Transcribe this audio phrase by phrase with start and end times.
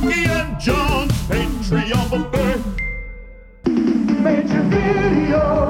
[0.00, 2.60] Yuki and John's Patreon buffet.
[4.22, 5.67] Major video,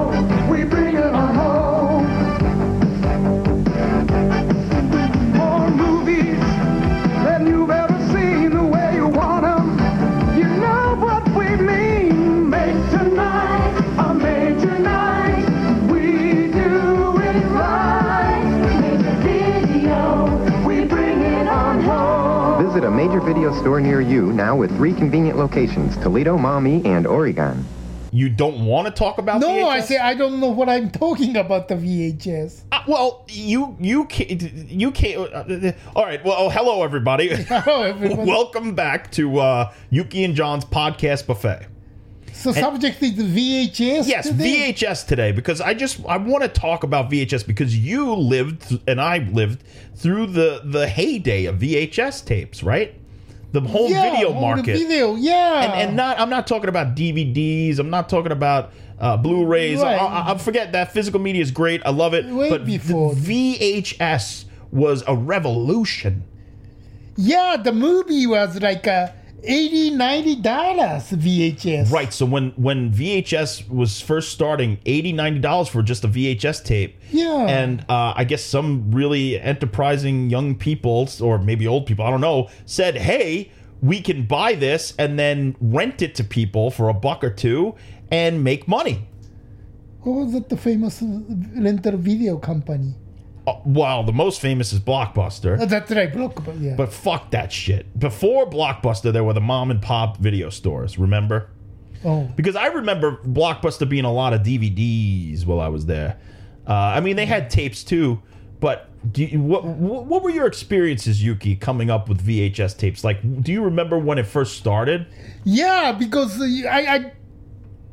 [23.79, 27.65] store near you now with three convenient locations Toledo, Maumee, and Oregon.
[28.11, 29.67] You don't want to talk about No, VHS?
[29.67, 32.63] I say I don't know what I'm talking about the VHS.
[32.71, 35.31] Uh, well, you you can't you can't.
[35.31, 36.23] Uh, all right.
[36.23, 37.27] Well, oh, hello everybody.
[37.35, 38.25] Hello, everyone.
[38.25, 41.67] Welcome back to uh, Yuki and John's podcast buffet.
[42.33, 44.07] So subject is VHS.
[44.07, 44.73] Yes, today?
[44.73, 48.99] VHS today because I just I want to talk about VHS because you lived and
[48.99, 49.63] I lived
[49.95, 52.95] through the the heyday of VHS tapes, right?
[53.51, 54.77] The home Yeah, video home market.
[54.77, 55.63] Video, yeah.
[55.63, 57.79] and, and not I'm not talking about DVDs.
[57.79, 59.81] I'm not talking about uh, Blu-rays.
[59.81, 59.99] Right.
[59.99, 61.81] I, I, forget that physical media is great.
[61.85, 62.25] I love it.
[62.25, 63.15] Way but before.
[63.15, 66.23] the VHS was a revolution.
[67.15, 69.07] yeah, the movie was like uh,
[69.43, 71.91] 80 90 dollars VHS.
[71.91, 72.13] Right.
[72.13, 76.99] So when when VHS was first starting, 80 90 dollars for just a VHS tape.
[77.11, 77.45] Yeah.
[77.47, 82.21] And uh, I guess some really enterprising young people or maybe old people, I don't
[82.21, 83.51] know, said, "Hey,
[83.81, 87.75] we can buy this and then rent it to people for a buck or two
[88.11, 89.07] and make money."
[90.01, 90.49] What was it?
[90.49, 92.95] The famous rental video company.
[93.49, 95.59] Uh, well, the most famous is Blockbuster.
[95.59, 96.61] Oh, that's right, Blockbuster.
[96.61, 96.75] Yeah.
[96.75, 97.97] But fuck that shit.
[97.99, 100.97] Before Blockbuster, there were the mom and pop video stores.
[100.99, 101.49] Remember?
[102.05, 106.19] oh, Because I remember Blockbuster being a lot of DVDs while I was there.
[106.67, 108.21] Uh, I mean, they had tapes too.
[108.59, 113.03] But do you, what, what were your experiences, Yuki, coming up with VHS tapes?
[113.05, 115.07] Like, do you remember when it first started?
[115.45, 117.11] yeah, because I, I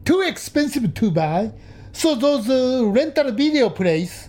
[0.04, 1.52] too expensive to buy.
[1.92, 4.28] So those uh, rental video place,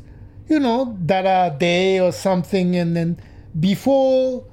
[0.50, 3.20] you know, that a day or something, and then
[3.60, 4.46] before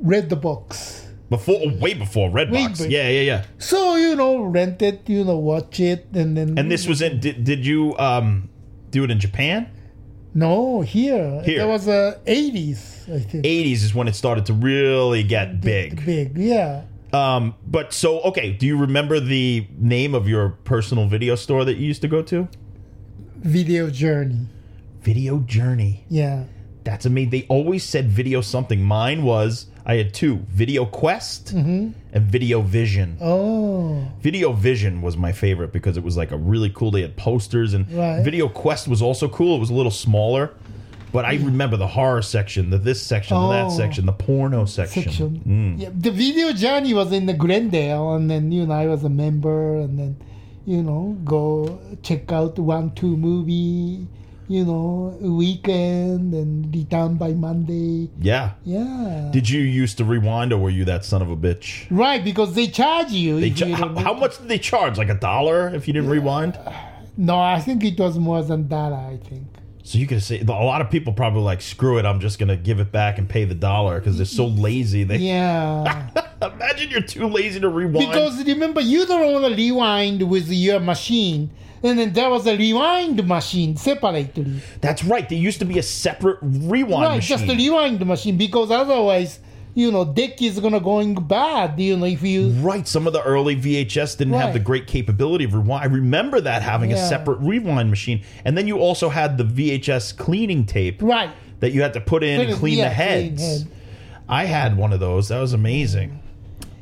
[0.00, 1.06] read the books.
[1.30, 2.84] Before, way before Redbox.
[2.86, 3.44] be- Yeah, yeah, yeah.
[3.58, 6.58] So you know, rent it, you know, watch it, and then.
[6.58, 7.20] And this was in.
[7.20, 8.48] Did, did you um
[8.90, 9.68] do it in Japan?
[10.34, 11.42] no here.
[11.42, 11.58] Here.
[11.58, 13.44] There was a eighties, I think.
[13.44, 16.04] 80s is when it started to really get big.
[16.04, 16.84] Big, yeah.
[17.12, 21.76] Um, but so okay, do you remember the name of your personal video store that
[21.76, 22.48] you used to go to?
[23.40, 24.46] Video journey.
[25.00, 26.04] Video Journey.
[26.08, 26.44] Yeah.
[26.84, 27.30] That's amazing.
[27.30, 28.82] They always said video something.
[28.82, 31.90] Mine was I had two: Video Quest mm-hmm.
[32.12, 33.16] and Video Vision.
[33.20, 34.06] Oh.
[34.20, 36.90] Video Vision was my favorite because it was like a really cool.
[36.90, 38.22] They had posters and Right.
[38.22, 39.56] Video Quest was also cool.
[39.56, 40.52] It was a little smaller.
[41.10, 41.46] But I mm-hmm.
[41.46, 43.70] remember the horror section, the this section, the that Oh.
[43.70, 45.04] section, the porno section.
[45.04, 45.42] section.
[45.46, 45.80] Mm.
[45.80, 49.08] Yeah, the video journey was in the Glendale, and then you know I was a
[49.08, 50.16] member, and then
[50.68, 54.06] you know go check out one two movie,
[54.48, 58.10] you know weekend and return by Monday.
[58.20, 58.52] Yeah.
[58.64, 61.86] Yeah, Did you used to rewind, or were you that son of a bitch?
[61.90, 63.40] right because they charge you.
[63.40, 64.98] They cha- you how, how much did they charge?
[64.98, 66.58] Like a dollar if you didn't rewind?
[67.16, 68.92] No, I think it was more than that.
[68.92, 69.46] I think.
[69.88, 72.04] So you could say a lot of people probably like screw it.
[72.04, 75.02] I'm just gonna give it back and pay the dollar because they're so lazy.
[75.02, 76.10] They Yeah,
[76.42, 78.06] imagine you're too lazy to rewind.
[78.06, 81.48] because remember you don't want to rewind with your machine.
[81.82, 84.60] And then there was a rewind machine separately.
[84.82, 85.26] That's right.
[85.26, 87.38] There used to be a separate rewind right, machine.
[87.38, 89.40] just a rewind machine because otherwise,
[89.78, 91.78] you know, dick is gonna going bad.
[91.78, 95.44] You know, if you Right, some of the early VHS didn't have the great capability
[95.44, 95.84] of rewind.
[95.84, 100.16] I remember that having a separate rewind machine, and then you also had the VHS
[100.16, 101.30] cleaning tape right,
[101.60, 103.62] that you had to put in and clean yeah, the clean heads.
[103.62, 103.68] head.
[104.28, 105.28] I had one of those.
[105.28, 106.20] That was amazing.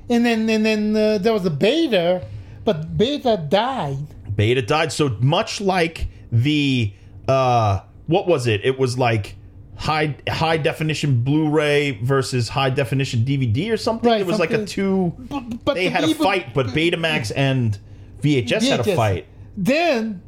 [0.08, 2.26] and then and then uh, there was a beta,
[2.64, 4.06] but beta died.
[4.34, 4.90] Beta died.
[4.90, 6.94] So much like the
[7.28, 8.64] uh what was it?
[8.64, 9.36] It was like
[9.76, 14.08] high high definition Blu-ray versus high definition DVD or something.
[14.10, 17.30] Right, it was like a two But, but they the had a fight, but Betamax
[17.36, 17.78] and
[18.22, 19.26] VHS, had a fight.
[19.56, 20.22] Then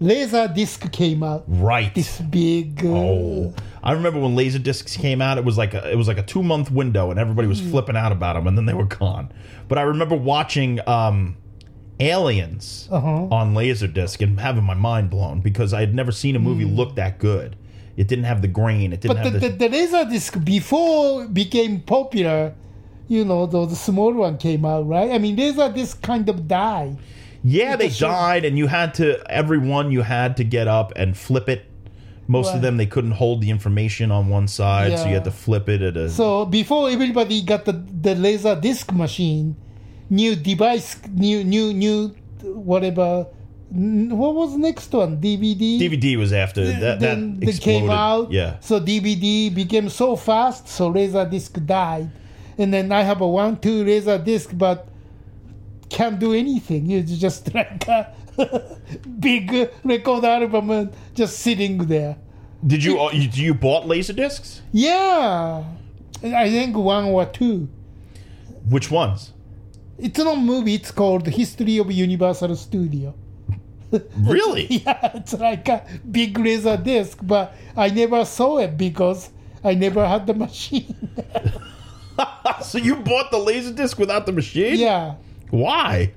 [0.00, 1.44] laser disc came out.
[1.46, 1.94] Right.
[1.94, 2.84] This big.
[2.84, 5.38] Uh, Oh, I remember when laser discs came out.
[5.38, 7.96] It was like a, it was like a two month window, and everybody was flipping
[7.96, 9.30] out about them, and then they were gone.
[9.68, 11.36] But I remember watching um,
[12.00, 13.08] Aliens Uh-huh.
[13.30, 16.96] on Laserdisc and having my mind blown because I had never seen a movie look
[16.96, 17.56] that good.
[17.96, 18.92] It didn't have the grain.
[18.92, 19.16] It didn't.
[19.16, 22.54] But have the, the, the, laser disc before became popular,
[23.08, 25.10] you know, the, the small one came out, right?
[25.10, 26.98] I mean, laser disc kind of died.
[27.42, 27.76] yeah.
[27.76, 31.16] They the died, and you had to every one you had to get up and
[31.16, 31.66] flip it
[32.28, 35.30] Most of them they couldn't hold the information on one side, so you had to
[35.30, 36.10] flip it at a.
[36.10, 39.56] So before everybody got the, the laser disc machine,
[40.10, 43.26] new device, new new new whatever.
[43.68, 45.20] What was next one?
[45.20, 45.80] DVD.
[45.80, 47.00] DVD was after that.
[47.00, 48.30] then that came out.
[48.30, 48.60] Yeah.
[48.60, 52.10] So DVD became so fast, so laser disc died,
[52.58, 54.88] and then I have a one two laser disc, but
[55.88, 56.90] can't do anything.
[56.90, 58.14] It's just like a
[59.20, 62.16] big record album and just sitting there.
[62.64, 64.62] Did you uh, you, you bought laser discs?
[64.72, 65.64] Yeah,
[66.22, 67.68] I think one or two.
[68.68, 69.32] Which ones?
[69.98, 70.74] It's not a movie.
[70.74, 73.14] It's called The History of Universal Studio.
[74.18, 74.66] Really?
[74.84, 79.30] Yeah, it's like a big laser disc, but I never saw it because
[79.64, 80.94] I never had the machine.
[82.62, 84.78] so you bought the laser disc without the machine?
[84.78, 85.14] yeah,
[85.50, 86.12] Why?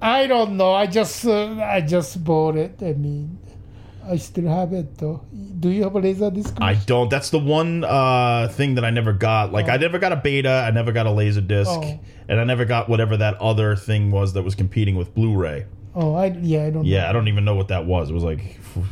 [0.00, 0.72] I don't know.
[0.74, 2.80] I just uh, I just bought it.
[2.82, 3.38] I mean,
[4.06, 5.22] I still have it though.
[5.58, 6.54] Do you have a laser disc?
[6.60, 7.10] I don't.
[7.10, 9.52] That's the one uh, thing that I never got.
[9.52, 10.64] Like I never got a beta.
[10.66, 11.98] I never got a laser disc, Oh.
[12.28, 15.66] and I never got whatever that other thing was that was competing with Blu-ray.
[15.94, 16.82] Oh, I yeah, I don't.
[16.82, 16.88] know.
[16.88, 18.10] Yeah, I don't even know what that was.
[18.10, 18.40] It was like,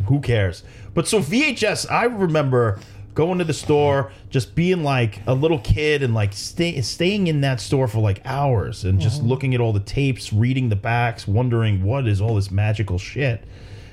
[0.06, 0.62] who cares?
[0.94, 2.80] But so VHS, I remember
[3.16, 7.40] going to the store, just being like a little kid and like stay, staying in
[7.40, 9.28] that store for like hours and just uh-huh.
[9.28, 13.42] looking at all the tapes, reading the backs, wondering what is all this magical shit.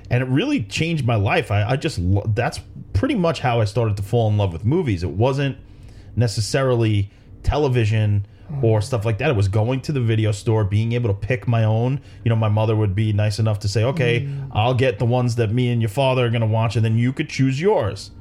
[0.09, 1.51] And it really changed my life.
[1.51, 2.59] I, I just, lo- that's
[2.91, 5.03] pretty much how I started to fall in love with movies.
[5.03, 5.57] It wasn't
[6.17, 7.09] necessarily
[7.43, 8.65] television Mm-hmm.
[8.65, 9.29] or stuff like that.
[9.29, 12.01] It was going to the video store, being able to pick my own.
[12.23, 14.49] You know, my mother would be nice enough to say, okay, mm.
[14.51, 16.97] I'll get the ones that me and your father are going to watch, and then
[16.97, 18.11] you could choose yours.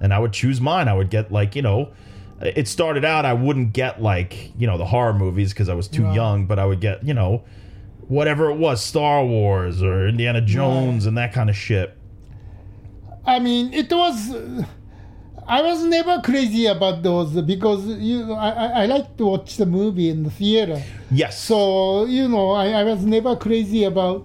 [0.00, 0.88] And I would choose mine.
[0.88, 1.92] I would get, like, you know,
[2.40, 5.86] it started out, I wouldn't get, like, you know, the horror movies because I was
[5.88, 6.14] too Right.
[6.14, 7.42] young, but I would get, you know,
[8.08, 11.96] whatever it was Star Wars or Indiana Jones and that kind of shit.
[13.24, 14.34] I mean, it was.
[15.52, 19.66] I was never crazy about those because you know, I, I like to watch the
[19.66, 20.82] movie in the theater.
[21.10, 21.38] Yes.
[21.38, 24.24] So you know, I, I was never crazy about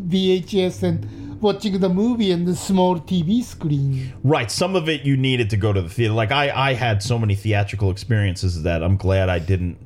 [0.00, 4.14] VHS and watching the movie in the small TV screen.
[4.24, 4.50] Right.
[4.50, 6.14] Some of it you needed to go to the theater.
[6.14, 9.76] Like I, I had so many theatrical experiences that I'm glad I didn't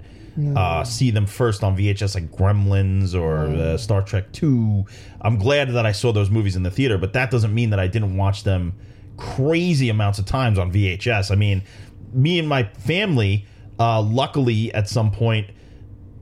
[0.57, 4.85] uh, see them first on VHS, like Gremlins or uh, Star Trek Two.
[5.21, 7.81] I'm glad that I saw those movies in the theater, but that doesn't mean that
[7.81, 8.75] I didn't watch them
[9.17, 11.31] crazy amounts of times on VHS.
[11.31, 11.63] I mean,
[12.13, 13.47] me and my family,
[13.79, 15.49] uh, luckily at some point,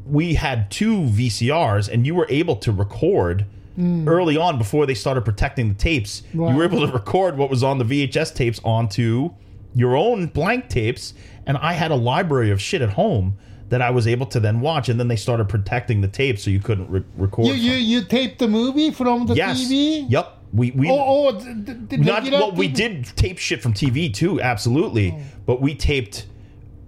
[0.06, 3.47] we had two VCRs, and you were able to record
[3.79, 6.23] early on before they started protecting the tapes.
[6.33, 9.31] You were able to record what was on the VHS tapes onto
[9.75, 11.15] your own blank tapes,
[11.47, 13.39] and I had a library of shit at home
[13.71, 14.91] that I was able to then watch.
[14.91, 17.47] And then they started protecting the tapes, so you couldn't re- record.
[17.47, 20.05] You you you taped the movie from the yes, TV.
[20.11, 20.39] yep.
[20.53, 22.53] We we Oh, oh the not well.
[22.53, 25.13] We did tape shit from TV too, absolutely.
[25.17, 25.23] Oh.
[25.47, 26.27] But we taped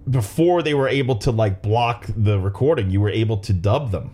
[0.09, 2.91] before they were able to like block the recording.
[2.91, 4.11] You were able to dub them,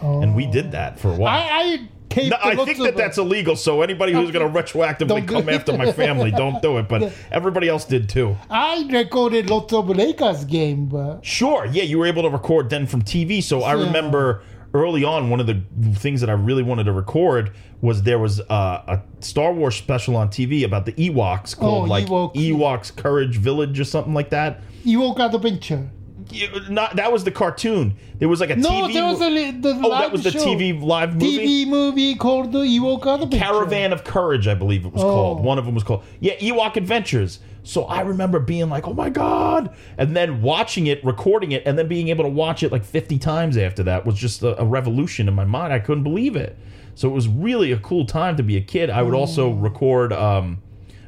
[0.00, 1.36] and we did that for a while.
[1.36, 1.88] I I.
[2.16, 3.54] No, I think that that's illegal.
[3.54, 6.88] So anybody who's going to retroactively come after my family, don't do it.
[6.88, 8.36] But everybody else did too.
[8.50, 12.88] I recorded lots of Lakers game, but Sure, yeah, you were able to record then
[12.88, 13.40] from TV.
[13.40, 14.42] So I remember
[14.74, 15.60] early on, one of the
[15.94, 20.16] things that I really wanted to record was there was uh, a Star Wars special
[20.16, 22.34] on TV about the Ewoks called Oh, like Ewoks.
[22.34, 24.60] Ewoks Courage Village or something like that.
[24.84, 25.90] Ewok Adventure.
[26.32, 27.94] You- Not that was the cartoon.
[28.18, 28.92] There was like a No, TV.
[28.94, 30.44] there was a the oh, live that was the show.
[30.44, 31.64] TV live movie.
[31.64, 33.38] TV movie called the Ewok Adventure.
[33.38, 35.06] Caravan of Courage, I believe it was Oh.
[35.10, 35.40] called.
[35.44, 37.40] One of them was called yeah, Ewok Adventures.
[37.62, 41.78] So I remember being like, "Oh my god!" and then watching it, recording it, and
[41.78, 44.64] then being able to watch it like fifty times after that was just a, a
[44.64, 45.72] revolution in my mind.
[45.72, 46.58] I couldn't believe it.
[46.94, 48.88] So it was really a cool time to be a kid.
[48.90, 50.62] I would also record um,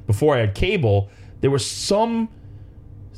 [0.06, 1.10] before I had cable.
[1.40, 2.28] There was some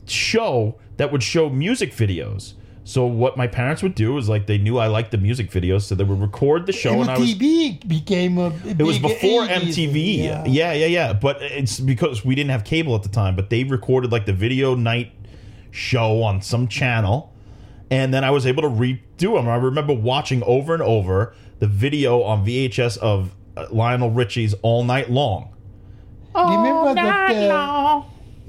[0.07, 2.55] show that would show music videos.
[2.87, 5.83] So what my parents would do is like they knew I liked the music videos,
[5.83, 8.53] so they would record the show, and I was became a.
[8.67, 10.19] it was before MTV.
[10.19, 10.45] Yeah.
[10.45, 13.37] yeah, yeah, But it's because we didn't have cable at the time.
[13.37, 15.13] But they recorded like the video night
[15.71, 17.33] show on some channel,
[17.91, 19.49] and then I was able to redo them.
[19.49, 24.85] I remember watching over and over the video on VHS of uh, Lionel Richie's "All
[24.85, 25.55] Night Long."
[26.35, 28.03] Remember that uh,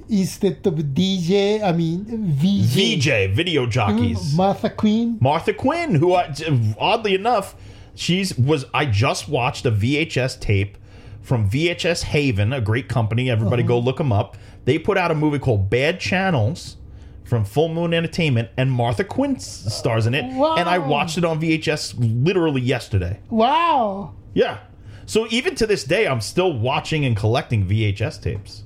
[0.10, 4.36] instead of DJ, I mean VJ, VJ video hmm, jockeys.
[4.36, 5.18] Martha Quinn.
[5.20, 7.56] Martha Quinn, who uh, I, oddly enough,
[7.94, 10.78] she's was I just watched a VHS tape
[11.22, 13.30] from VHS Haven, a great company.
[13.30, 13.68] Everybody uh-huh.
[13.68, 14.38] go look them up.
[14.66, 16.78] They put out a movie called Bad Channels
[17.26, 20.32] from Full Moon Entertainment, and Martha Quinn stars in it.
[20.34, 20.56] Wow.
[20.56, 23.20] And I watched it on VHS literally yesterday.
[23.30, 24.14] Wow.
[24.34, 24.60] Yeah.
[25.08, 28.64] So even to this day, I'm still watching and collecting VHS tapes.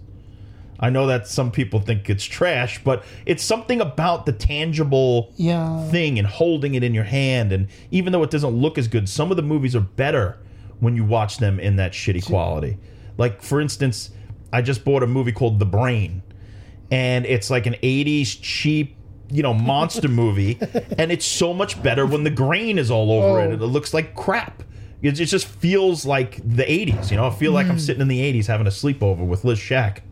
[0.80, 5.84] I know that some people think it's trash, but it's something about the tangible Yeah.
[5.90, 7.52] thing and holding it in your hand.
[7.52, 10.38] And even though it doesn't look as good, some of the movies are better
[10.80, 12.78] when you watch them in that shitty quality.
[13.18, 14.12] Like, for instance,
[14.54, 16.24] I just bought a movie called The Brain,
[16.90, 18.96] and it's like an 80s cheap,
[19.30, 20.58] you know, monster movie.
[20.98, 23.52] And it's so much better when the grain is all over it Oh.
[23.52, 24.64] and it looks like crap.
[25.02, 27.28] It, it just feels like the 80s, you know?
[27.28, 27.80] I feel like I'm hmm.
[27.80, 30.04] sitting in the 80s having a sleepover with Liz Shack.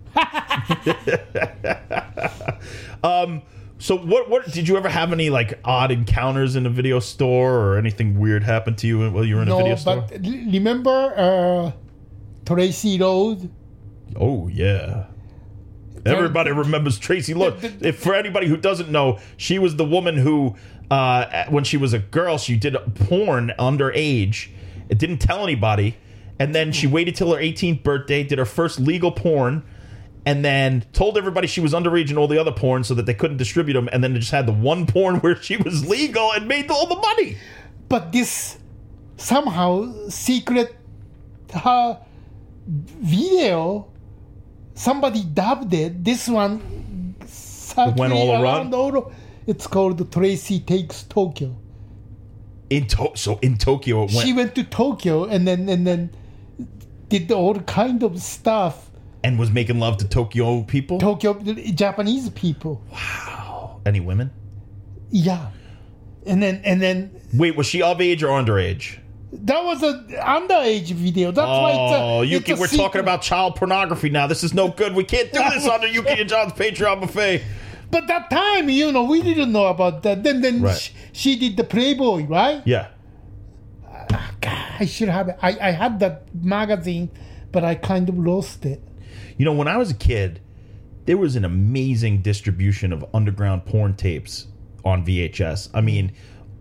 [3.03, 3.41] Um,
[3.79, 7.53] so what what did you ever have any like odd encounters in a video store
[7.53, 10.07] or anything weird happen to you while you were in a video store?
[10.09, 11.71] but remember uh,
[12.43, 13.49] Traci Lord?
[14.15, 15.05] Oh yeah.
[16.05, 17.55] Everybody remembers Traci Lord.
[17.81, 20.55] If for anybody who doesn't know, she was the woman who,
[20.89, 24.47] uh, when she was a girl, she did porn underage.
[24.87, 25.97] It didn't tell anybody,
[26.39, 29.63] and then she waited till her 18th birthday, did her first legal porn,
[30.27, 33.13] and then told everybody she was underage and all the other porn so that they
[33.13, 36.31] couldn't distribute them, and then they just had the one porn where she was legal
[36.33, 37.37] and made all the money.
[37.87, 38.57] But this
[39.15, 39.69] somehow
[40.09, 40.75] secret
[41.53, 41.99] her
[42.99, 43.87] video,
[44.73, 46.03] somebody dubbed it.
[46.03, 47.15] This one
[47.95, 48.73] went all around?
[48.73, 49.11] all-
[49.47, 51.55] It's called Traci Takes Tokyo.
[52.69, 54.27] In to- so in Tokyo, it went.
[54.27, 56.09] she went to Tokyo and then and then
[57.07, 58.86] did all kind of stuff.
[59.23, 60.99] And was making love to Tokyo people.
[60.99, 61.33] Tokyo
[61.73, 62.81] Japanese people.
[62.91, 63.81] Wow.
[63.85, 64.31] Any women?
[65.09, 65.49] Yeah.
[66.25, 68.99] And then and then Wait, was she of age or underage?
[69.33, 71.31] that was a underage video.
[71.31, 72.77] That's why it's a, Oh, Yuki, we're secret.
[72.77, 74.25] talking about child pornography now.
[74.25, 74.95] This is no good.
[74.95, 77.43] We can't do this on under Yuki and John's Patreon buffet.
[77.91, 80.23] But that time, you know, we didn't know about that.
[80.23, 80.77] Then then Right.
[80.77, 82.61] sh- she did the Playboy, right?
[82.65, 82.87] Yeah.
[83.85, 85.37] Ah, God, I should have it.
[85.41, 87.09] I, I had that magazine,
[87.51, 88.81] but I kind of lost it.
[89.37, 90.41] You know, when I was a kid,
[91.05, 94.47] there was an amazing distribution of underground porn tapes
[94.83, 95.69] on VHS.
[95.73, 96.11] I mean,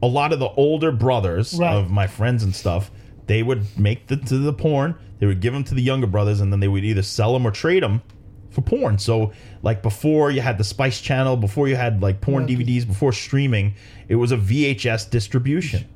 [0.03, 1.75] a lot of the older brothers Right.
[1.75, 2.91] of my friends and stuff,
[3.27, 6.41] they would make the to the porn, they would give them to the younger brothers,
[6.41, 8.03] and then they would either sell them or trade them
[8.51, 8.99] for porn.
[8.99, 13.13] So, like before you had the Spice Channel, before you had like porn DVDs, before
[13.13, 13.75] streaming,
[14.09, 15.87] it was a VHS distribution.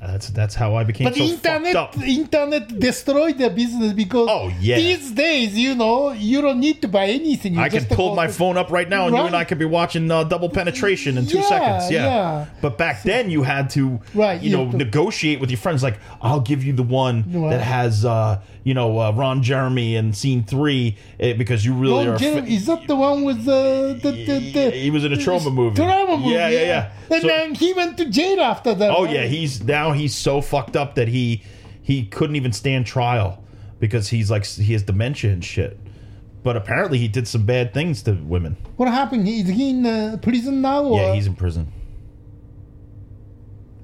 [0.00, 2.02] That's that's how I became But so internet, fucked up.
[2.02, 4.76] internet destroyed their business because Oh, yeah.
[4.76, 7.54] these days, you know, you don't need to buy anything.
[7.54, 9.58] You I can pull my to- phone up right now, and you and I could
[9.58, 11.90] be watching uh, double penetration in two Yeah, seconds.
[11.90, 12.04] Yeah.
[12.06, 12.46] yeah.
[12.60, 15.82] But back then, you had to, Right, you you know, to- negotiate with your friends.
[15.82, 17.50] Like, I'll give you the one Right.
[17.50, 22.06] that has, uh, you know, uh, Ron Jeremy in scene three eh, because you really
[22.06, 22.18] Ron are.
[22.18, 25.52] Jeremy- is that the one with the the, the, the he was in a Troma
[25.52, 25.76] movie.
[25.80, 26.30] Troma movie.
[26.34, 26.90] Yeah, yeah, yeah.
[27.08, 28.90] And So- then he went to jail after that.
[28.90, 29.14] Oh right?
[29.14, 31.42] yeah, he's now he's so fucked up that he
[31.82, 33.44] he couldn't even stand trial
[33.78, 35.78] because he's like he has dementia and shit.
[36.42, 38.56] But apparently, he did some bad things to women.
[38.76, 39.26] What happened?
[39.28, 40.84] Is he in uh, prison now?
[40.84, 41.72] Or Yeah, he's in prison,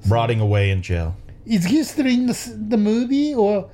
[0.09, 1.17] rotting away in jail.
[1.45, 3.69] is he still in the, the movie or?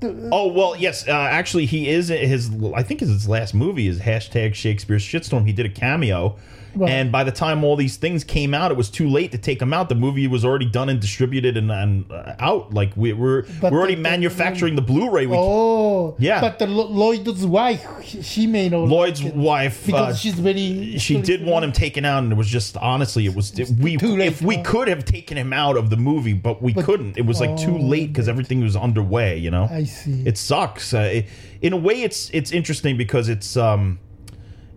[0.00, 1.06] The, Oh well, yes.
[1.06, 2.50] Uh, actually, he is his.
[2.74, 5.46] I think his last movie is hashtag Shakespeare shitstorm.
[5.46, 6.38] He did a cameo,
[6.74, 6.90] Right.
[6.90, 9.60] and by the time all these things came out, it was too late to take
[9.60, 9.88] him out.
[9.88, 12.72] The movie was already done and distributed and, and uh, out.
[12.72, 15.26] Like we, we're we're already the- the- manufacturing the Blu-ray.
[15.26, 16.40] We, oh, Yeah.
[16.40, 19.86] But the Lo- Lloyd's wife, she- made all Lloyd's like wife.
[19.86, 20.98] because uh, she's very.
[20.98, 23.96] she did want him taken out, and it was just honestly, it was we.
[23.96, 24.62] too late, if we huh?
[24.64, 27.16] could have taken him out of the movie, but we couldn't.
[27.18, 29.38] It was like too Oh, late because everything was underway.
[29.38, 29.68] You know.
[29.70, 30.22] I see.
[30.26, 30.92] It sucks.
[30.94, 31.26] Uh, it-
[31.62, 33.98] in a way, it's it's interesting because it's um,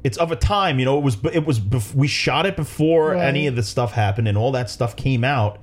[0.04, 0.80] it's of a time.
[0.80, 3.26] You know, it was it was bef- we shot it before Right.
[3.26, 5.60] any of the stuff happened, and all that stuff came out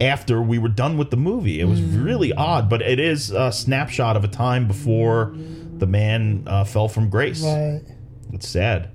[0.00, 1.60] after we were done with the movie.
[1.60, 2.02] It was Hmm.
[2.02, 5.34] really odd, but it is a snapshot of a time before
[5.78, 7.42] the man uh, fell from grace.
[7.42, 7.82] Right.
[8.32, 8.88] It's sad.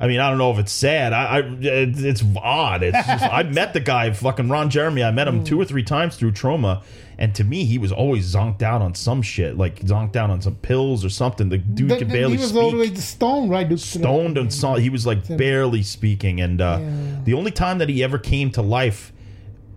[0.00, 1.12] I mean, I don't know if it's sad.
[1.12, 2.82] I, I it's odd.
[2.82, 5.04] It's just, I met the guy, fucking Ron Jeremy.
[5.04, 6.82] I met him two or three times through Troma,
[7.18, 10.40] and to me, he was always zonked out on some shit, like zonked out on
[10.42, 11.48] some pills or something.
[11.48, 12.62] The dude Th- could th- barely he was speak.
[12.62, 13.68] always stoned, right?
[13.68, 13.78] Like.
[13.78, 17.16] Stoned and saw he was like barely speaking, and uh, Yeah.
[17.24, 19.12] the only time that he ever came to life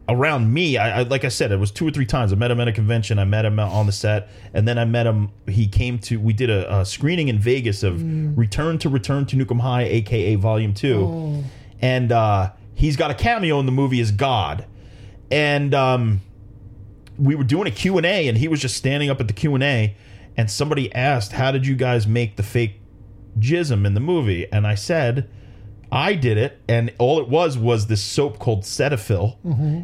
[0.10, 2.32] around me, I, I like I said, it was two or three times.
[2.32, 3.20] I met him at a convention.
[3.20, 5.30] I met him on the set, and then I met him.
[5.48, 6.18] He came to.
[6.20, 8.02] We did a, a screening in Vegas of
[8.38, 11.44] Return to Return to Nuke 'Em High, aka Volume Two,
[11.82, 14.66] and uh, he's got a cameo in the movie as God,
[15.30, 16.22] and um,
[17.18, 19.34] we were doing a Q and A, and he was just standing up at the
[19.34, 19.96] Q and A,
[20.36, 22.80] and somebody asked, "How did you guys make the fake
[23.40, 25.30] jism in the movie?" And I said.
[25.90, 29.38] I did it, and all it was was this soap called Cetaphil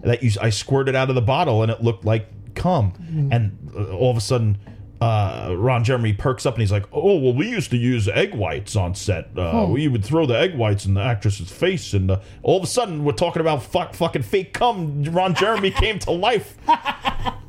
[0.04, 2.92] that you I squirted out of the bottle, and it looked like cum,
[3.32, 4.58] and uh, all of a sudden.
[5.04, 8.34] Uh, Ron Jeremy perks up and he's like, "Oh well, we used to use egg
[8.34, 9.30] whites on set.
[9.38, 12.64] Uh, We would throw the egg whites in the actress's face, and uh, all of
[12.64, 15.04] a sudden we're talking about fuck, fucking fake cum.
[15.04, 16.58] Ron Jeremy came to life.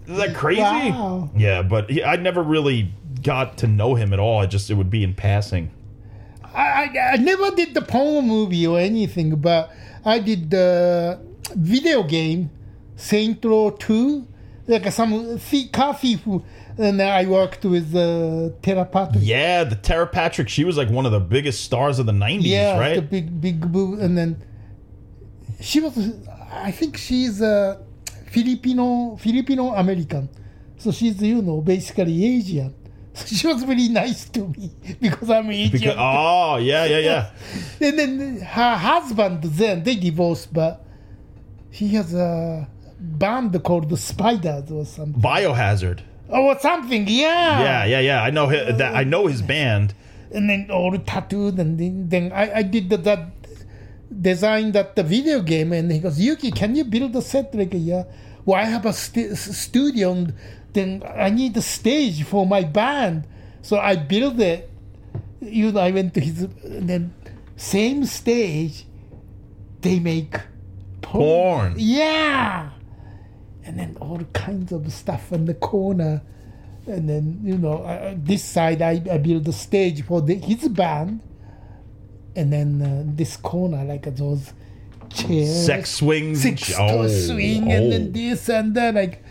[0.06, 0.60] Is that crazy?
[0.62, 1.30] Wow.
[1.36, 2.92] Yeah, but he, I never really
[3.22, 4.40] got to know him at all.
[4.40, 5.70] I just it would be in passing.
[6.42, 9.70] I, I, I never did the porn movie or anything, but
[10.04, 11.20] I did the
[11.54, 12.50] video game
[12.96, 14.26] Saints Row 2,
[14.68, 16.20] like some thief, car thief,
[16.78, 19.22] and I worked with uh, Tera Patrick.
[19.24, 22.40] Yeah, the Tera Patrick, she was like one of the biggest stars of the '90s,
[22.42, 22.94] Yeah, right?
[22.96, 24.42] the big big boo, and then
[25.60, 25.96] she was.
[26.52, 27.80] I think she's a
[28.26, 30.28] Filipino Filipino American,
[30.76, 32.74] so she's you know basically Asian.
[33.16, 35.70] So she was really nice to me because I'm Asian.
[35.70, 37.30] Because, oh, yeah, yeah, yeah.
[37.80, 40.84] And then her husband then they divorced, but
[41.70, 42.66] he has a
[42.98, 45.22] band called the Spiders or something.
[45.22, 46.00] Biohazard.
[46.34, 47.62] Oh, or something, yeah.
[47.62, 48.22] Yeah, yeah, yeah.
[48.24, 48.94] I know his, that.
[48.94, 49.94] I know his band.
[50.32, 53.30] And then oh, all tattooed, and then, then I, I did that, that
[54.20, 57.54] design that the video game, and he goes, Yuki, can you build a set?
[57.54, 58.02] Like, yeah.
[58.44, 60.34] Well, I have a st- studio, and
[60.72, 63.28] then I need a stage for my band.
[63.62, 64.68] So I built it.
[65.40, 67.14] You know, I went to his, and then
[67.56, 68.86] same stage,
[69.82, 70.34] they make
[71.00, 71.74] Porn.
[71.76, 72.70] yeah.
[73.64, 76.22] And then all kinds of stuff on the corner.
[76.86, 80.68] And then, you know, uh, this side I, I built a stage for the, his
[80.68, 81.20] band.
[82.36, 84.52] And then uh, this corner, like those
[85.10, 85.66] chairs.
[85.66, 86.42] Sex swings.
[86.42, 87.90] Sex Oh, swing, and oh.
[87.90, 88.94] then this and that.
[88.94, 89.22] Like,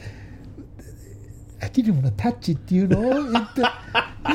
[1.63, 3.31] I didn't want to touch it, you know?
[3.33, 4.01] It, uh,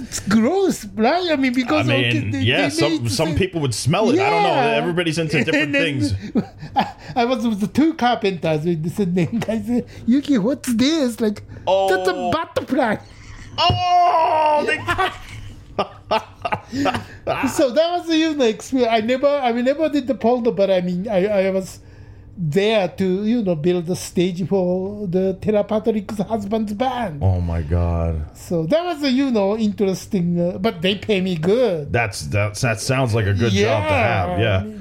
[0.00, 1.28] it's gross, right?
[1.32, 2.68] I mean, I because okay, mean, they- yeah.
[2.68, 4.20] they Some some people would smell it.
[4.20, 4.54] I don't know.
[4.54, 6.14] Everybody's into different things.
[6.76, 11.20] I, I was with the two carpenters with this then guy said, Yuki, what's this?
[11.20, 11.88] Like, oh.
[11.90, 12.30] that's a Oh.
[12.30, 12.96] butterfly.
[13.60, 14.76] Oh, they
[17.48, 18.92] so that was the unique experience.
[18.92, 21.80] I never, I mean, never did the polder, but I mean, I, I was
[22.40, 27.22] there to, you know, build a stage for the Tera Patrick's husband's band.
[27.22, 28.36] Oh my god.
[28.36, 31.92] So that was a, you know, interesting, uh, but they pay me good.
[31.92, 34.38] That's that's that sounds like a good job to have.
[34.38, 34.72] Yeah.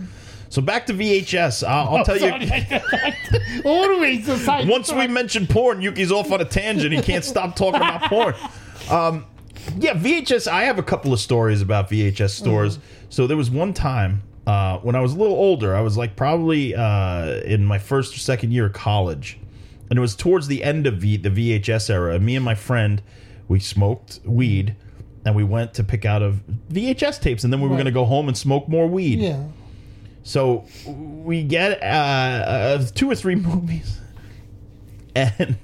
[0.49, 1.67] So back to VHS.
[1.67, 2.27] I'll, I'll tell you.
[2.27, 3.61] you.
[3.65, 6.93] Always Once we mention porn, Yuki's off on a tangent.
[6.93, 8.35] He can't stop talking about porn.
[8.89, 9.25] Um,
[9.77, 10.47] yeah, VHS.
[10.47, 12.79] I have a couple of stories about VHS stores.
[13.09, 15.75] So there was one time uh, when I was a little older.
[15.75, 19.37] I was like probably uh, in my first or second year of college,
[19.89, 22.15] and it was towards the end of v- the VHS era.
[22.15, 23.01] And me and my friend,
[23.47, 24.75] we smoked weed,
[25.25, 27.83] and we went to pick out of VHS tapes, and then we were Right.
[27.83, 29.19] going to go home and smoke more weed.
[29.19, 29.43] Yeah.
[30.23, 33.99] So we get uh, uh, two or three movies,
[35.15, 35.57] and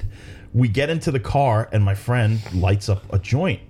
[0.53, 3.61] we get into the car, and my friend lights up a joint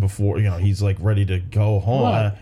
[0.00, 2.32] before you know he's like ready to go home, Right.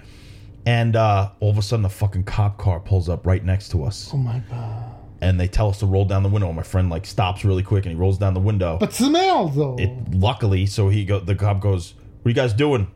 [0.69, 3.85] And uh, all of a sudden a fucking cop car pulls up right next to
[3.85, 4.85] us, Oh my God.
[5.23, 6.49] and they tell us to roll down the window.
[6.49, 8.77] And my friend like stops really quick, and he rolls down the window.
[8.79, 9.77] But smell though.
[9.79, 11.21] it luckily, so he go.
[11.21, 12.91] The cop goes, "What are you guys doing?"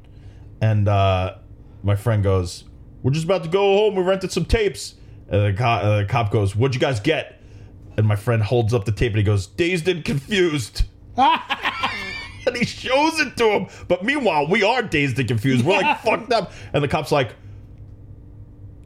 [0.60, 1.36] And uh,
[1.82, 2.64] my friend goes,
[3.02, 3.94] "We're just about to go home.
[3.94, 4.96] We rented some tapes."
[5.30, 7.40] And the, co- uh, the cop goes, "What'd you guys get?"
[7.96, 10.82] And my friend holds up the tape and he goes, "Dazed and confused."
[11.16, 13.66] and he shows it to him.
[13.88, 15.64] But meanwhile, we are dazed and confused.
[15.64, 16.52] We're like fucked up.
[16.74, 17.34] And the cop's like,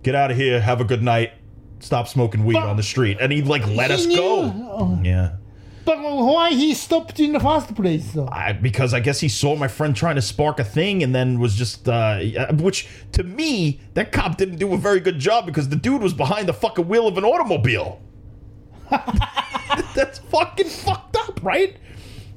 [0.07, 0.61] "Get out of here.
[0.61, 1.33] Have a good night.
[1.81, 4.53] Stop smoking weed on the street." And he like let us go.
[4.55, 5.01] Oh.
[5.03, 5.33] Yeah.
[5.85, 8.29] But why he stopped in the first place though?
[8.31, 11.41] I, because I guess he saw my friend trying to spark a thing and then
[11.41, 12.21] was just, uh,
[12.55, 16.15] which to me, that cop didn't do a very good job because the dude was
[16.15, 18.01] behind the fucking wheel of an automobile.
[19.95, 21.77] That's fucking fucked up, right?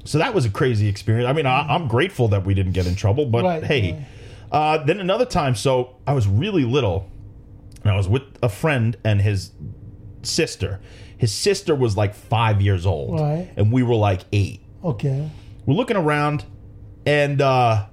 [0.05, 1.27] So that was a crazy experience.
[1.27, 4.05] I mean, I, I'm grateful that we didn't get in trouble, but Right, hey.
[4.51, 7.09] Uh, then another time, so I was really little,
[7.83, 9.51] and I was with a friend and his
[10.23, 10.79] sister.
[11.17, 13.49] His sister was like five years old, Right.
[13.57, 15.29] and we were like eight Okay.
[15.65, 16.45] we're looking around
[17.05, 17.85] and uh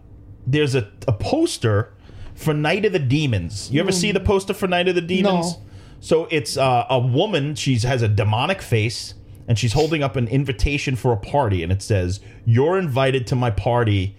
[0.46, 1.92] there's a, a poster
[2.34, 5.54] for night of the demons you ever see the poster for night of the demons
[5.56, 5.62] No.
[6.00, 9.14] so it's uh, a woman she has a demonic face
[9.48, 13.34] and she's holding up an invitation for a party and it says you're invited to
[13.36, 14.16] my party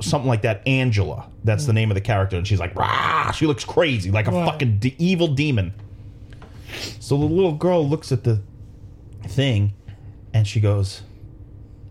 [0.00, 3.30] something like that angela that's the name of the character and she's like Rah!
[3.32, 4.44] she looks crazy like a Right.
[4.46, 5.72] fucking de- evil demon
[7.00, 8.42] so the little girl looks at the
[9.26, 9.72] thing
[10.34, 11.02] and she goes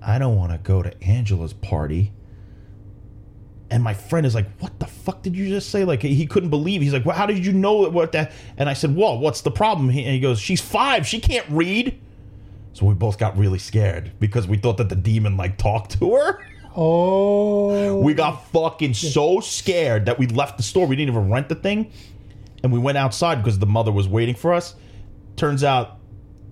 [0.08, 2.12] I don't want to go to Angela's party.
[3.72, 6.52] And my friend is like, "What the fuck did you just say?" Like he couldn't
[6.52, 6.84] believe.
[6.84, 9.50] He's like, "Well, how did you know what that?" And I said, "Well, what's the
[9.50, 11.08] problem?" He, and he goes, "She's five.
[11.08, 12.00] She can't read."
[12.74, 16.14] So we both got really scared because we thought that the demon like talked to
[16.14, 16.46] her.
[16.76, 18.00] Oh.
[18.02, 20.86] We got fucking so scared that we left the store.
[20.88, 21.92] We didn't even rent the thing.
[22.64, 24.76] And we went outside because the mother was waiting for us.
[25.36, 25.98] Turns out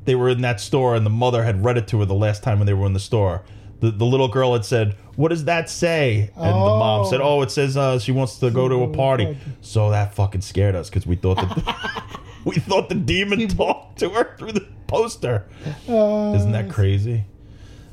[0.06, 2.44] they were in that store and the mother had read it to her the last
[2.44, 3.44] time when they were in the store.
[3.80, 6.30] The, the little girl had said, What does that say?
[6.36, 7.10] And the mom Oh.
[7.10, 9.38] said, Oh, it says uh, she wants to go to a party.
[9.62, 12.04] So that fucking scared us because we thought that
[12.46, 15.46] we thought the demon talked to her through the poster.
[15.88, 17.26] Isn't that crazy?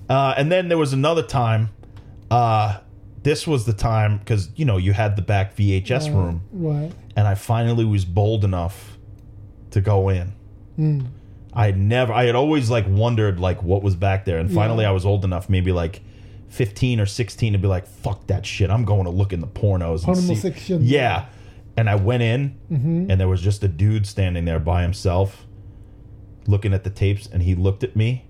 [0.08, 1.70] Uh, and then there was another time.
[2.30, 2.78] Uh,
[3.22, 6.92] this was the time because you know you had the back VHS room, Right.
[7.16, 8.96] and I finally was bold enough
[9.72, 10.32] to go in.
[11.52, 14.84] I had never, I had always like wondered like what was back there, and finally
[14.86, 16.00] I was old enough, maybe like
[16.48, 18.70] fifteen or sixteen, to be like, "Fuck that shit!
[18.70, 20.34] I'm going to look in the pornos." And Porno see.
[20.36, 20.80] section.
[20.82, 21.26] Yeah,
[21.76, 25.46] and I went in, and there was just a dude standing there by himself,
[26.46, 28.24] looking at the tapes, and he looked at me,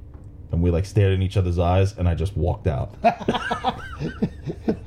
[0.52, 2.94] and we like stared in each other's eyes, and I just walked out.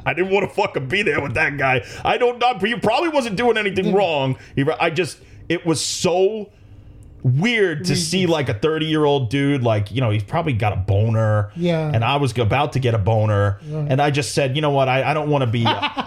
[0.05, 1.85] I didn't want to fucking be there with that guy.
[2.03, 2.57] I don't know.
[2.59, 4.37] He probably wasn't doing anything wrong.
[4.55, 6.49] He, I just, it was so
[7.23, 10.73] weird to see like a 30 year old dude, like, you know, he's probably got
[10.73, 11.51] a boner.
[11.55, 11.89] Yeah.
[11.93, 13.59] And I was about to get a boner.
[13.71, 14.89] And I just said, you know what?
[14.89, 15.65] I, I don't want to be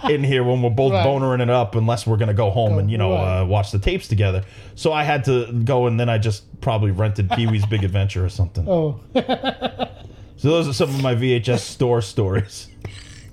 [0.15, 1.05] in here when we're both Right.
[1.05, 3.41] bonering it up unless we're going to go home and, you know, Right.
[3.41, 4.45] uh, watch the tapes together.
[4.75, 8.25] So I had to go and then I just probably rented Pee Wee's Big Adventure
[8.25, 8.69] or something.
[8.69, 9.01] Oh.
[10.39, 12.69] So those are some of my VHS store stories.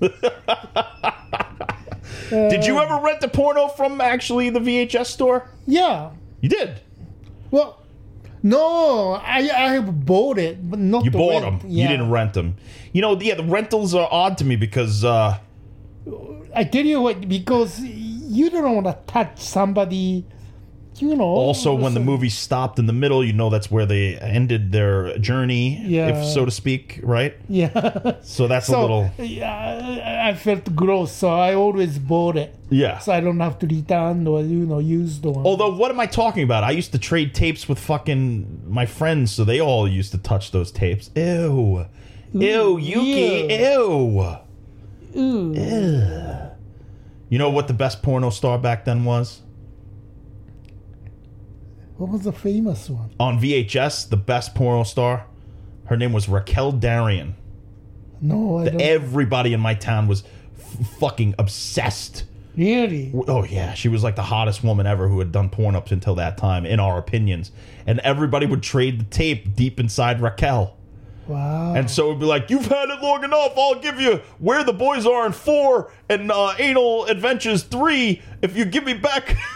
[2.30, 5.50] Did you ever rent a porno from actually the VHS store?
[5.66, 6.10] Yeah.
[6.40, 6.80] You did.
[7.54, 7.80] Well,
[8.42, 11.62] no, I I bought it, but not You to bought rent.
[11.62, 11.70] them.
[11.70, 11.82] Yeah.
[11.84, 12.56] You didn't rent them.
[12.92, 15.38] You know, yeah, the rentals are odd to me because uh,
[16.54, 20.26] I tell you what, because you don't want to touch somebody,
[20.96, 21.24] you know.
[21.24, 25.18] also when the movie stopped in the middle, you know that's where they ended their
[25.18, 26.08] journey, Yeah.
[26.08, 27.34] if so to speak, right?
[27.48, 28.12] Yeah.
[28.22, 32.98] So that's a little, yeah, I felt gross, so I always bought it, yeah.
[32.98, 35.44] so I don't have to return or you know use the one.
[35.46, 36.64] Although, what am I talking about?
[36.64, 40.50] I used to trade tapes with fucking my friends, so they all used to touch
[40.52, 41.10] those tapes.
[41.14, 41.86] Ew.
[42.32, 43.54] Ew, Yuki.
[43.54, 44.36] Ew.
[45.16, 45.54] Ooh.
[47.28, 49.40] You know what the best porno star back then was?
[51.96, 53.10] What was the famous one?
[53.20, 55.26] On VHS, the best porno star,
[55.86, 57.34] her name was Raquel Darrian.
[58.20, 58.80] No, I don't.
[58.80, 60.24] Everybody in my town was
[60.58, 62.24] f- fucking obsessed.
[62.56, 63.12] really?
[63.28, 66.14] Oh yeah, she was like the hottest woman ever who had done porn up until
[66.16, 67.52] that time, in our opinions.
[67.86, 70.76] And everybody would trade the tape deep inside Raquel.
[71.26, 71.74] Wow.
[71.74, 73.52] And so it'd be like, you've had it long enough.
[73.56, 78.56] I'll give you Where the Boys Are in four and uh, Anal Adventures three if
[78.56, 79.34] you give me back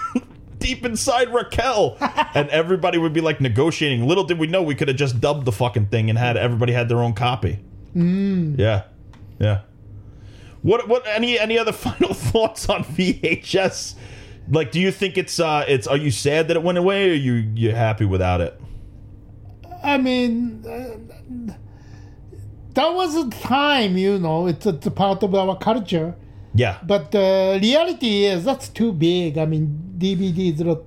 [0.69, 1.97] deep inside Raquel.
[2.35, 4.07] and everybody would be like negotiating.
[4.07, 6.73] Little did we know we could have just dubbed the fucking thing and had everybody
[6.73, 7.59] had their own copy.
[7.97, 8.59] Mm.
[8.59, 8.85] Yeah,
[9.39, 9.63] yeah.
[10.63, 13.95] What what any any other final thoughts on VHS?
[14.51, 17.15] Like, do you think it's uh it's are you sad that it went away or
[17.15, 18.61] you you happy without it?
[19.83, 21.55] I mean, uh,
[22.75, 24.47] that was a time, you know.
[24.47, 26.15] It's it's a part of our culture.
[26.55, 26.79] Yeah.
[26.83, 29.39] But the reality is that's too big.
[29.39, 30.81] I mean, DVDs are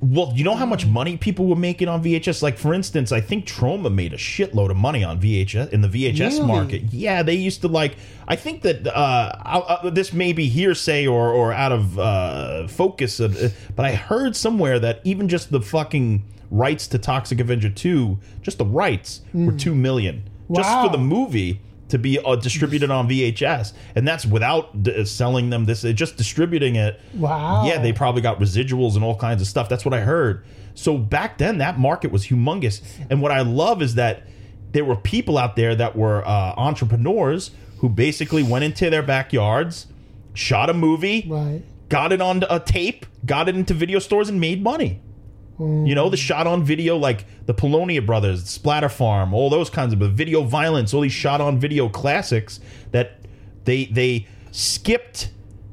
[0.00, 2.42] Well, you know how much money people were making on VHS?
[2.42, 5.88] Like, for instance, I think Troma made a shitload of money on VHS in the
[5.88, 6.46] VHS Really?
[6.46, 6.82] market.
[6.92, 7.96] Yeah, they used to like.
[8.28, 12.68] I think that uh, uh, uh, this may be hearsay or or out of uh,
[12.68, 17.40] focus, of, uh, but I heard somewhere that even just the fucking rights to Toxic
[17.40, 21.60] Avenger two, just the rights were two million just for the movie
[21.94, 26.16] to be uh, distributed on VHS, and that's without d- selling them this, uh, just
[26.16, 27.00] distributing it.
[27.14, 27.64] Wow.
[27.64, 29.68] Yeah, they probably got residuals and all kinds of stuff.
[29.68, 30.44] That's what I heard.
[30.74, 32.82] So back then, that market was humongous.
[33.08, 34.24] And what I love is that
[34.72, 39.86] there were people out there that were uh, entrepreneurs who basically went into their backyards,
[40.32, 41.62] shot a movie, right.
[41.90, 45.00] got it on a tape, got it into video stores, and made money.
[45.58, 45.86] Mm.
[45.86, 49.92] You know, the shot on video, like the Polonia Brothers, Splatter Farm, all those kinds
[49.92, 53.20] of video violence, all these shot on video classics that
[53.64, 55.30] they they skipped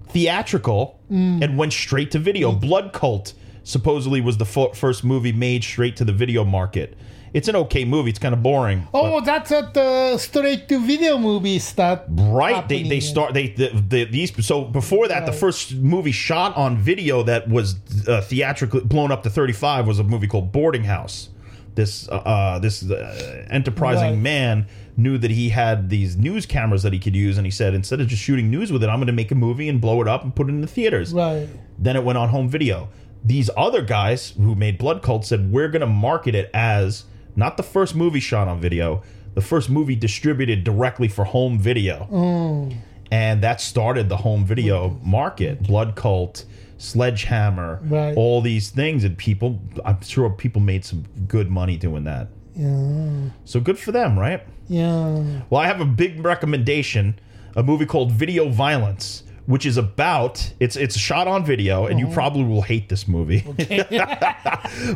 [0.10, 1.44] theatrical mm.
[1.44, 2.52] and went straight to video.
[2.52, 2.62] Mm.
[2.62, 6.98] Blood Cult supposedly was the fo- first movie made straight to the video market.
[7.34, 8.10] It's an okay movie.
[8.10, 8.88] It's kind of boring.
[8.94, 12.04] Oh, that's at the straight to video movie start.
[12.10, 12.68] Right.
[12.68, 16.78] They, they start they the, the, these so before that the first movie shot on
[16.78, 17.76] video that was
[18.08, 21.30] uh, theatrically blown up to 35 was a movie called Boarding House.
[21.74, 24.18] This uh, uh, this uh, enterprising Right.
[24.18, 24.68] man
[24.98, 28.02] knew that he had these news cameras that he could use and he said instead
[28.02, 30.08] of just shooting news with it I'm going to make a movie and blow it
[30.08, 31.14] up and put it in the theaters.
[31.14, 31.48] Right.
[31.80, 32.90] Then it went on home video.
[33.24, 37.58] These other guys who made Blood Cult said we're going to market it as not
[37.58, 39.02] the first movie shot on video,
[39.34, 42.08] the first movie distributed directly for home video.
[42.12, 42.76] Mm.
[43.12, 45.64] And that started the home video market.
[45.64, 46.46] Blood Cult,
[46.78, 48.16] Sledgehammer, Right.
[48.16, 49.04] all these things.
[49.04, 52.30] And people, I'm sure people made some good money doing that.
[52.56, 53.30] Yeah.
[53.46, 54.44] So good for them, right?
[54.68, 55.24] Yeah.
[55.50, 57.20] Well, I have a big recommendation,
[57.56, 62.08] a movie called Video Violence, which is about it's it's shot on video, and you
[62.08, 63.42] probably will hate this movie.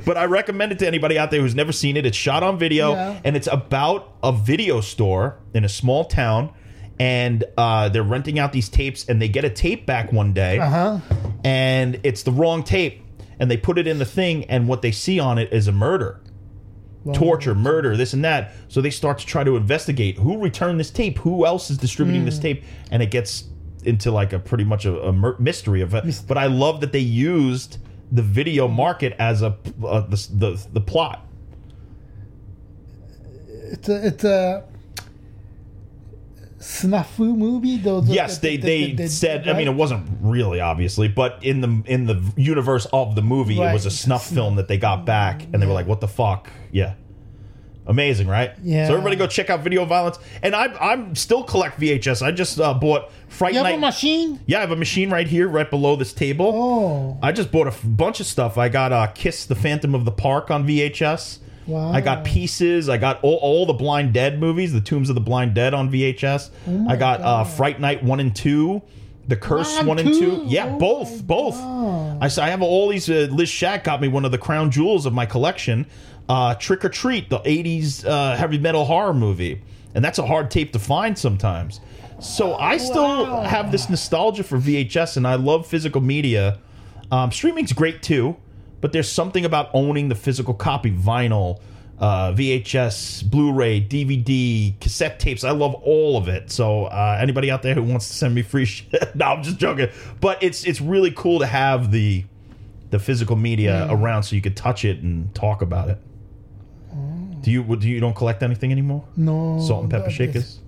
[0.05, 2.05] but I recommend it to anybody out there who's never seen it.
[2.05, 3.19] It's shot on video, Yeah.
[3.23, 6.53] and it's about a video store in a small town.
[6.97, 10.57] And uh, they're renting out these tapes, and they get a tape back one day,
[10.59, 10.99] Huh?
[11.43, 13.03] and it's the wrong tape,
[13.37, 15.73] and they put it in the thing, and what they see on it is a
[15.73, 16.21] murder
[17.13, 18.53] torture, murder, this and that.
[18.67, 22.25] So they start to try to investigate who returned this tape, who else is distributing
[22.25, 23.43] this tape, and it gets
[23.85, 26.21] into like a pretty much a, a mystery of it.
[26.27, 27.77] But I love that they used
[28.11, 31.25] the video market as a uh, the, the the plot.
[33.71, 34.63] It's a it's a
[36.59, 37.77] snafu movie.
[38.13, 39.47] Yes, they they said.
[39.47, 43.55] I mean, it wasn't really obviously, but in the in the universe of the movie,
[43.71, 46.07] it was a snuff film that they got back, and they were like, "What the
[46.07, 46.93] fuck?" Yeah.
[47.87, 48.51] Amazing, right?
[48.63, 48.87] Yeah.
[48.87, 52.21] So everybody go check out Video Violence, and I I'm still collect VHS.
[52.25, 53.75] I just uh, bought Fright You have Night.
[53.75, 54.39] a machine?
[54.47, 56.51] Yeah, I have a machine right here, right below this table.
[56.53, 58.57] Oh, I just bought a f- bunch of stuff.
[58.57, 61.39] I got uh, Kiss the Phantom of the Park on VHS.
[61.67, 61.91] Wow.
[61.91, 62.89] I got Pieces.
[62.89, 65.91] I got all, all the Blind Dead movies, the Tombs of the Blind Dead on
[65.91, 66.49] VHS.
[66.67, 68.81] Oh I got uh, Fright Night 1 and 2,
[69.27, 70.43] The Curse One, 1 and 2.
[70.47, 71.25] Yeah, Oh both.
[71.25, 71.55] Both.
[71.59, 73.09] I, I have all these.
[73.09, 75.85] Uh, Liz Shack got me one of the crown jewels of my collection
[76.29, 79.61] uh, Trick or Treat, the 80s uh, heavy metal horror movie.
[79.93, 81.79] And that's a hard tape to find sometimes.
[82.19, 83.41] So I still Wow.
[83.43, 86.59] have this nostalgia for VHS, and I love physical media.
[87.11, 88.35] Um, streaming's great too,
[88.81, 91.59] but there's something about owning the physical copy, vinyl,
[91.99, 95.43] uh, VHS, Blu-ray, DVD, cassette tapes.
[95.45, 96.51] I love all of it.
[96.51, 99.57] So uh, anybody out there who wants to send me free shit, no, I'm just
[99.57, 99.89] joking.
[100.19, 102.25] But it's it's really cool to have the
[102.91, 105.97] the physical media around so you could touch it and talk about it.
[107.45, 109.05] Do you do you don't collect anything anymore?
[109.15, 109.59] no.
[109.61, 110.59] Salt and pepper shakers.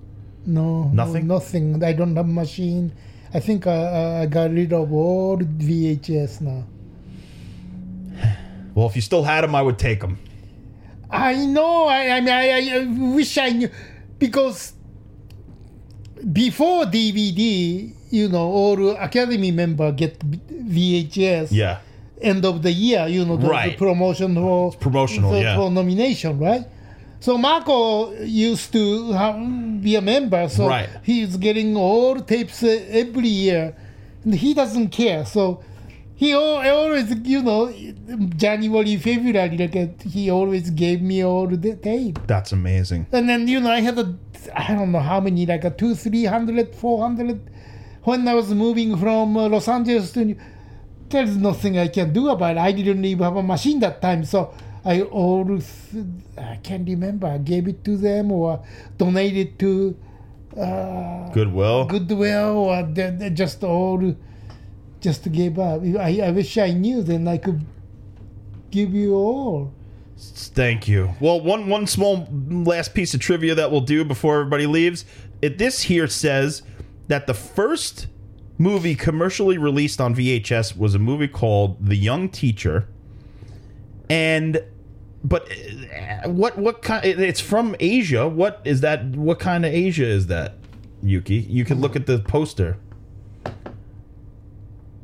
[0.46, 1.26] No, Nothing?
[1.26, 1.84] No, nothing.
[1.84, 2.94] I don't have machine.
[3.34, 6.64] I think uh, I got rid of all VHS now.
[8.76, 10.20] Well, if you still had them, I would take them.
[11.10, 11.88] I know.
[11.88, 13.70] I, I mean, I, I wish I knew
[14.20, 14.74] because
[16.32, 21.48] before DVD, you know, all Academy member get VHS.
[21.50, 21.80] Yeah.
[22.22, 23.72] End of the year, you know, the, Right.
[23.72, 25.56] the promotion for promotional, for, yeah.
[25.56, 26.66] for nomination, right?
[27.20, 29.36] So Marco used to have,
[29.84, 30.90] be a member, so Right.
[31.04, 33.76] he's getting all tapes uh, every year,
[34.24, 35.26] and he doesn't care.
[35.26, 35.62] So
[36.16, 37.72] he always, you know,
[38.36, 42.20] January, February, like uh, he always gave me all the tape.
[42.28, 43.06] That's amazing.
[43.12, 44.16] And then, you know, I had a,
[44.56, 47.40] I don't know how many, like a two, three hundred, four hundred.
[48.04, 50.38] When I was moving from uh, Los Angeles to, New-
[51.10, 52.60] there's nothing I can do about it.
[52.60, 55.70] I didn't even have a machine that time, so I always,
[56.38, 57.28] I can't remember.
[57.28, 58.64] I gave it to them or
[58.98, 59.98] donated to
[60.58, 61.86] uh, Goodwill.
[61.86, 64.16] Goodwill or they, they just all,
[65.02, 65.82] just gave up.
[65.84, 67.66] I, I wish I knew, then I could
[68.72, 69.74] give you all.
[70.18, 71.14] Thank you.
[71.20, 75.06] Well, one one small last piece of trivia that we'll do before everybody leaves.
[75.44, 76.64] It, this here says
[77.08, 78.08] that the first
[78.58, 82.88] movie commercially released on VHS was a movie called The Young Teacher,
[84.10, 84.64] and
[85.24, 87.06] but uh, what what kind?
[87.06, 88.28] It's from Asia.
[88.28, 89.06] What is that?
[89.06, 90.56] What kind of Asia is that?
[91.04, 92.78] Yuki, you can look at the poster.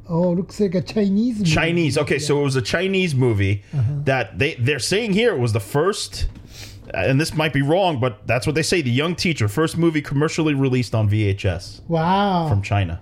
[0.09, 1.49] Oh, looks like a Chinese movie.
[1.51, 1.97] Chinese.
[1.97, 3.63] Okay, so it was a Chinese movie
[4.03, 6.27] that they they're saying here it was the first,
[6.93, 8.81] and this might be wrong, but that's what they say.
[8.81, 12.49] The Young Teacher, first movie commercially released on VHS Wow.
[12.49, 13.01] from China.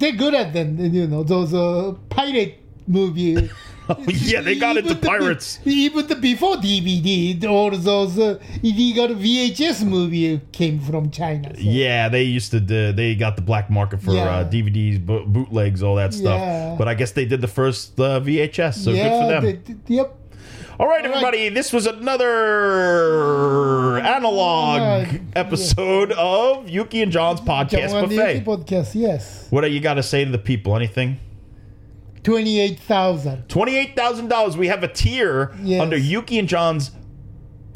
[0.00, 3.50] They're good at them, you know, those uh, pirate movie.
[4.06, 5.58] yeah, they got into Even the- pirates.
[5.64, 11.54] even the before DVD, all those uh, illegal VHS movie came from China.
[11.54, 12.60] so- Yeah, they used to.
[12.60, 14.30] Do, they got the black market for Yeah.
[14.40, 16.40] uh, DVDs, bo- bootlegs, all that stuff.
[16.40, 16.76] Yeah.
[16.78, 19.42] But I guess they did the first uh, VHS, so yeah, good for them.
[19.86, 20.16] they- yep.
[20.80, 22.28] All right, everybody, this was another
[23.98, 24.80] analog
[25.12, 28.44] oh episode of Yuki and John's podcast John buffet.
[28.46, 29.46] Podcast, yes.
[29.50, 30.74] What do you got to say to the people?
[30.74, 31.18] Anything?
[32.22, 33.46] 28,000.
[33.50, 34.56] Twenty-eight thousand dollars.
[34.56, 35.82] We have a tier Yes.
[35.82, 36.92] under Yuki and John's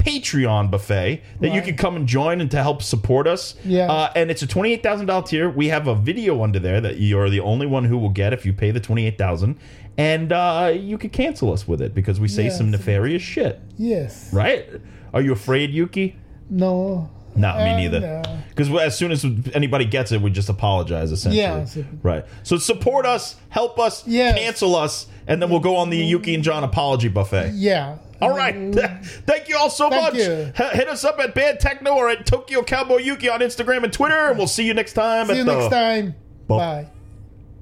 [0.05, 1.63] Patreon buffet that you Right.
[1.65, 3.55] can come and join and to help support us.
[3.65, 3.91] Yeah.
[3.91, 5.49] Uh, and it's a twenty-eight thousand dollar tier.
[5.49, 8.45] We have a video under there that you're the only one who will get if
[8.45, 9.55] you pay the twenty-eight thousand,
[9.97, 12.57] and uh, you could cancel us with it because we say Yes.
[12.57, 13.59] some nefarious shit.
[13.77, 14.29] Yes.
[14.31, 14.67] Right?
[15.13, 16.15] Are you afraid, Yuki?
[16.49, 17.09] No.
[17.37, 17.99] Not me Uh, neither.
[17.99, 18.21] no.
[18.49, 21.11] Because as soon as anybody gets it, we just apologize.
[21.11, 21.65] Essentially, Yeah,
[22.01, 22.23] right.
[22.43, 24.37] So support us, help us, Yes.
[24.39, 27.51] cancel us, and then we'll go on the Yuki and John apology buffet.
[27.55, 27.95] Yeah.
[28.21, 28.73] All right.
[29.25, 30.15] Thank you all so Thank much.
[30.15, 30.51] you.
[30.77, 34.29] Hit us up at Bad Techno or at Tokyo Cowboy Yuki on Instagram and Twitter,
[34.29, 35.27] and we'll see you next time.
[35.27, 36.15] See at you the, next time.
[36.47, 36.87] Buff- Bye.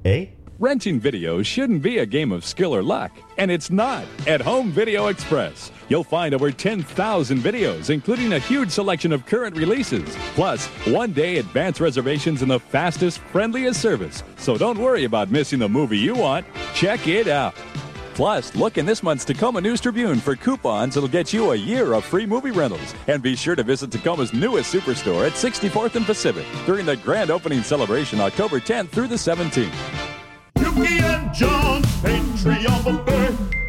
[0.06, 0.26] Eh?
[0.60, 4.06] Renting video shouldn't be a game of skill or luck, and it's not.
[4.28, 9.58] At Home Video Express, you'll find over 10,000 videos, including a huge selection of current
[9.58, 14.24] releases, plus one day advance reservations and the fastest, friendliest service.
[14.38, 16.46] So don't worry about missing the movie you want.
[16.76, 17.56] Check it out.
[18.14, 21.94] Plus, look in this month's Tacoma News Tribune for coupons that'll get you a year
[21.94, 22.94] of free movie rentals.
[23.08, 27.32] And be sure to visit Tacoma's newest superstore at 64th and Pacific during the grand
[27.32, 29.74] opening celebration October 10th through the 17th.
[30.60, 33.63] Yuki and John's Patreon buffet.